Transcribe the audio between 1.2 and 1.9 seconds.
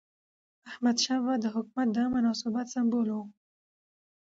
بابا د حکومت